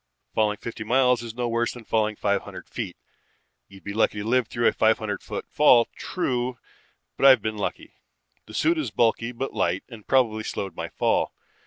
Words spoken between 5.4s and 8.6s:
fall, true, but I've been lucky. The